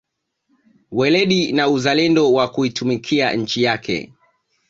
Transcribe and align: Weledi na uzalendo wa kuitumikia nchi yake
Weledi 0.91 1.51
na 1.53 1.67
uzalendo 1.69 2.33
wa 2.33 2.47
kuitumikia 2.47 3.33
nchi 3.33 3.63
yake 3.63 4.13